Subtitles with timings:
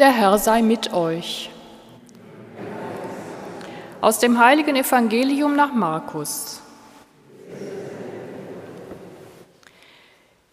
[0.00, 1.50] Der Herr sei mit euch.
[4.00, 6.62] Aus dem heiligen Evangelium nach Markus.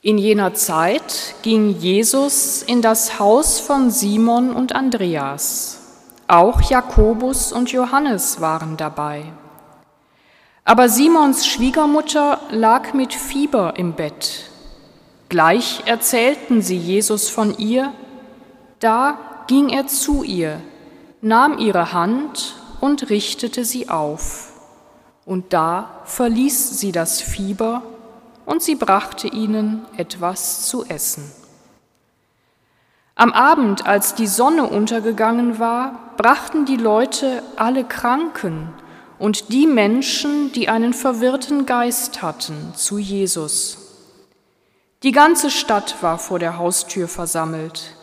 [0.01, 5.79] In jener Zeit ging Jesus in das Haus von Simon und Andreas.
[6.27, 9.23] Auch Jakobus und Johannes waren dabei.
[10.65, 14.49] Aber Simons Schwiegermutter lag mit Fieber im Bett.
[15.29, 17.93] Gleich erzählten sie Jesus von ihr.
[18.79, 19.17] Da
[19.47, 20.61] ging er zu ihr,
[21.21, 24.53] nahm ihre Hand und richtete sie auf.
[25.25, 27.83] Und da verließ sie das Fieber
[28.45, 31.31] und sie brachte ihnen etwas zu essen.
[33.15, 38.71] Am Abend, als die Sonne untergegangen war, brachten die Leute alle Kranken
[39.17, 43.79] und die Menschen, die einen verwirrten Geist hatten, zu Jesus.
[45.03, 47.96] Die ganze Stadt war vor der Haustür versammelt.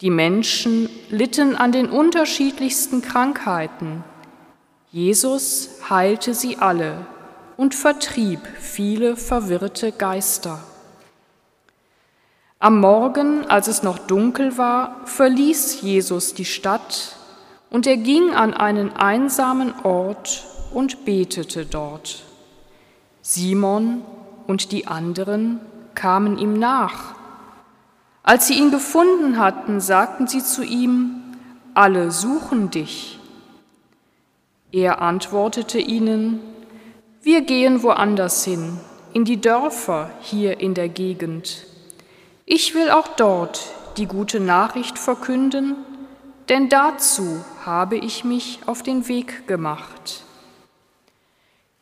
[0.00, 4.02] Die Menschen litten an den unterschiedlichsten Krankheiten.
[4.90, 7.06] Jesus heilte sie alle
[7.58, 10.58] und vertrieb viele verwirrte Geister.
[12.58, 17.16] Am Morgen, als es noch dunkel war, verließ Jesus die Stadt
[17.68, 22.22] und er ging an einen einsamen Ort und betete dort.
[23.20, 24.02] Simon
[24.46, 25.60] und die anderen
[25.94, 27.19] kamen ihm nach
[28.22, 31.22] als sie ihn gefunden hatten, sagten sie zu ihm,
[31.74, 33.18] alle suchen dich.
[34.72, 36.40] Er antwortete ihnen,
[37.22, 38.78] wir gehen woanders hin,
[39.12, 41.66] in die Dörfer hier in der Gegend.
[42.46, 45.76] Ich will auch dort die gute Nachricht verkünden,
[46.48, 50.24] denn dazu habe ich mich auf den Weg gemacht.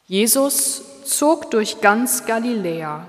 [0.06, 3.06] Jesus zog durch ganz Galiläa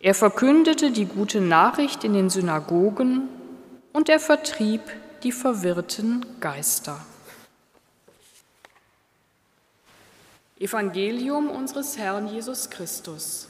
[0.00, 3.28] er verkündete die gute Nachricht in den Synagogen
[3.92, 4.82] und er vertrieb
[5.22, 7.04] die verwirrten Geister.
[10.58, 13.48] Evangelium unseres Herrn Jesus Christus.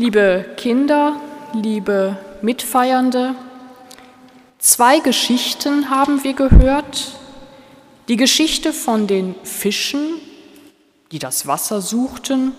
[0.00, 1.20] Liebe Kinder,
[1.52, 3.34] liebe Mitfeiernde,
[4.58, 7.18] zwei Geschichten haben wir gehört.
[8.08, 10.18] Die Geschichte von den Fischen,
[11.12, 12.52] die das Wasser suchten,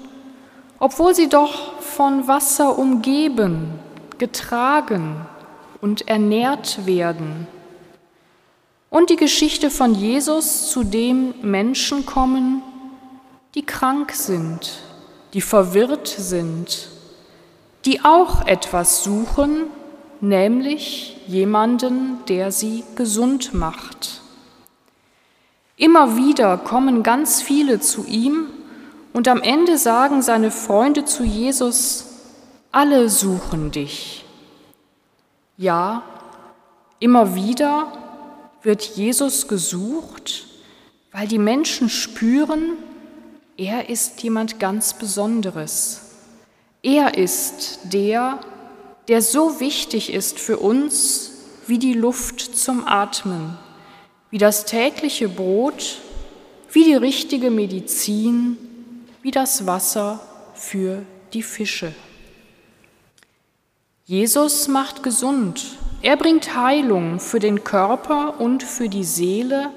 [0.77, 3.79] obwohl sie doch von Wasser umgeben,
[4.19, 5.25] getragen
[5.81, 7.47] und ernährt werden.
[8.91, 12.61] Und die Geschichte von Jesus, zu dem Menschen kommen,
[13.55, 14.83] die krank sind,
[15.33, 17.00] die verwirrt sind
[17.85, 19.63] die auch etwas suchen,
[20.19, 24.21] nämlich jemanden, der sie gesund macht.
[25.77, 28.47] Immer wieder kommen ganz viele zu ihm
[29.13, 32.05] und am Ende sagen seine Freunde zu Jesus,
[32.71, 34.23] alle suchen dich.
[35.57, 36.03] Ja,
[36.99, 37.91] immer wieder
[38.61, 40.45] wird Jesus gesucht,
[41.11, 42.73] weil die Menschen spüren,
[43.57, 46.10] er ist jemand ganz Besonderes.
[46.83, 48.39] Er ist der,
[49.07, 51.31] der so wichtig ist für uns
[51.67, 53.55] wie die Luft zum Atmen,
[54.31, 55.99] wie das tägliche Brot,
[56.71, 58.57] wie die richtige Medizin,
[59.21, 60.19] wie das Wasser
[60.55, 61.03] für
[61.33, 61.93] die Fische.
[64.05, 69.69] Jesus macht gesund, er bringt Heilung für den Körper und für die Seele,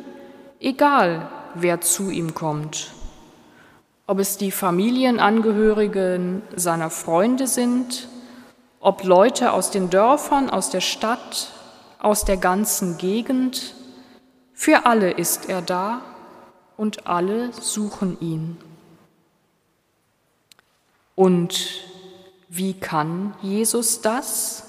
[0.58, 2.94] egal wer zu ihm kommt
[4.06, 8.08] ob es die Familienangehörigen seiner Freunde sind,
[8.80, 11.50] ob Leute aus den Dörfern, aus der Stadt,
[11.98, 13.74] aus der ganzen Gegend,
[14.52, 16.02] für alle ist er da
[16.76, 18.56] und alle suchen ihn.
[21.14, 21.80] Und
[22.48, 24.64] wie kann Jesus das?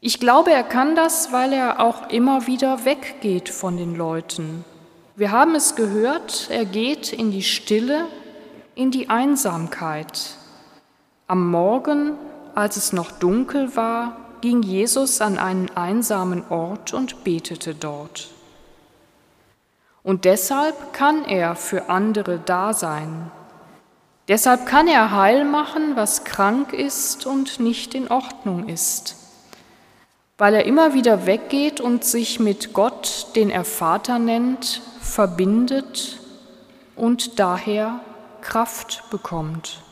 [0.00, 4.64] Ich glaube, er kann das, weil er auch immer wieder weggeht von den Leuten,
[5.14, 8.06] wir haben es gehört, er geht in die Stille,
[8.74, 10.36] in die Einsamkeit.
[11.26, 12.12] Am Morgen,
[12.54, 18.28] als es noch dunkel war, ging Jesus an einen einsamen Ort und betete dort.
[20.02, 23.30] Und deshalb kann er für andere da sein.
[24.28, 29.21] Deshalb kann er heil machen, was krank ist und nicht in Ordnung ist
[30.42, 36.18] weil er immer wieder weggeht und sich mit Gott, den er Vater nennt, verbindet
[36.96, 38.00] und daher
[38.40, 39.84] Kraft bekommt.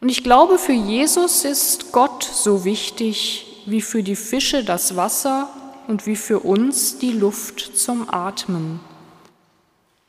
[0.00, 5.48] Und ich glaube, für Jesus ist Gott so wichtig wie für die Fische das Wasser
[5.88, 8.78] und wie für uns die Luft zum Atmen,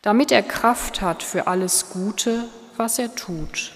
[0.03, 2.45] damit er Kraft hat für alles Gute,
[2.77, 3.71] was er tut.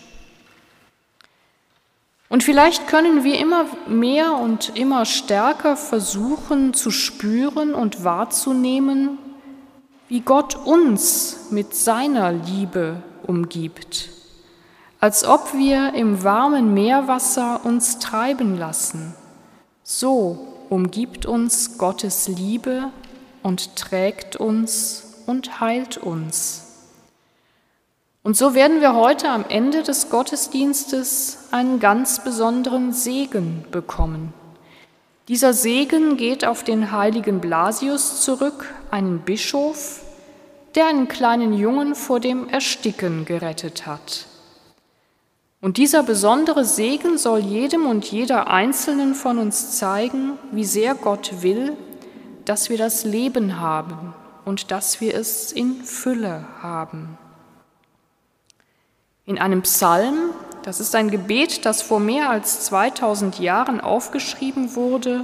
[2.29, 9.19] Und vielleicht können wir immer mehr und immer stärker versuchen zu spüren und wahrzunehmen,
[10.07, 14.09] wie Gott uns mit seiner Liebe umgibt,
[14.99, 19.13] als ob wir im warmen Meerwasser uns treiben lassen.
[19.83, 22.91] So umgibt uns Gottes Liebe
[23.43, 26.72] und trägt uns und heilt uns.
[28.23, 34.33] Und so werden wir heute am Ende des Gottesdienstes einen ganz besonderen Segen bekommen.
[35.27, 40.01] Dieser Segen geht auf den heiligen Blasius zurück, einen Bischof,
[40.75, 44.25] der einen kleinen Jungen vor dem Ersticken gerettet hat.
[45.59, 51.41] Und dieser besondere Segen soll jedem und jeder Einzelnen von uns zeigen, wie sehr Gott
[51.41, 51.75] will,
[52.45, 54.13] dass wir das Leben haben
[54.45, 57.17] und dass wir es in Fülle haben.
[59.25, 60.31] In einem Psalm,
[60.63, 65.23] das ist ein Gebet, das vor mehr als 2000 Jahren aufgeschrieben wurde,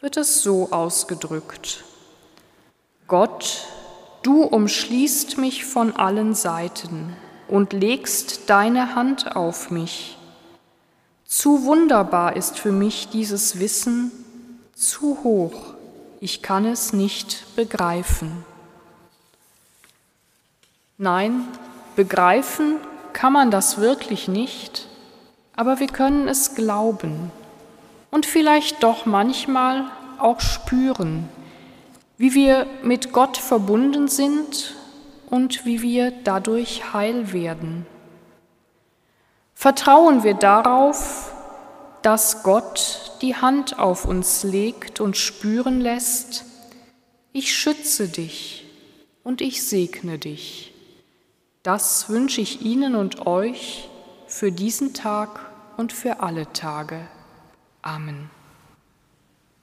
[0.00, 1.84] wird es so ausgedrückt.
[3.06, 3.68] Gott,
[4.24, 7.14] du umschließt mich von allen Seiten
[7.46, 10.18] und legst deine Hand auf mich.
[11.24, 14.10] Zu wunderbar ist für mich dieses Wissen,
[14.74, 15.74] zu hoch,
[16.20, 18.44] ich kann es nicht begreifen.
[20.98, 21.46] Nein,
[21.94, 22.78] begreifen
[23.14, 24.86] kann man das wirklich nicht,
[25.56, 27.30] aber wir können es glauben
[28.10, 29.86] und vielleicht doch manchmal
[30.18, 31.28] auch spüren,
[32.18, 34.74] wie wir mit Gott verbunden sind
[35.30, 37.86] und wie wir dadurch heil werden.
[39.54, 41.32] Vertrauen wir darauf,
[42.02, 46.44] dass Gott die Hand auf uns legt und spüren lässt,
[47.32, 48.66] ich schütze dich
[49.22, 50.73] und ich segne dich.
[51.64, 53.88] Das wünsche ich Ihnen und euch
[54.26, 55.40] für diesen Tag
[55.78, 57.08] und für alle Tage.
[57.80, 58.28] Amen.